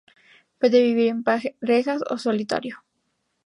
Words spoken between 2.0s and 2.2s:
o ser